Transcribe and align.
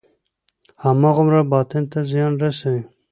هماغومره 0.83 1.41
باطن 1.51 1.83
ته 1.91 1.99
زیان 2.11 2.33
رسوي. 2.43 2.81